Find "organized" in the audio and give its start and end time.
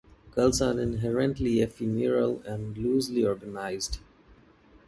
3.23-3.99